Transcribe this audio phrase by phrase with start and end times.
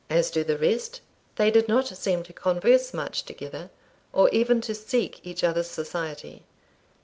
[0.09, 0.99] As to the rest,
[1.35, 3.69] they did not seem to converse much together,
[4.11, 6.41] or even to seek each other's society.